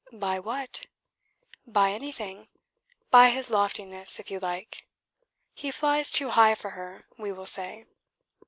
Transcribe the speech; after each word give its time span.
"By 0.11 0.39
what?" 0.39 0.87
"By 1.67 1.91
anything; 1.91 2.47
by 3.11 3.29
his 3.29 3.51
loftiness, 3.51 4.19
if 4.19 4.31
you 4.31 4.39
like. 4.39 4.87
He 5.53 5.69
flies 5.69 6.09
too 6.09 6.29
high 6.31 6.55
for 6.55 6.71
her, 6.71 7.05
we 7.19 7.31
will 7.31 7.45
say." 7.45 7.85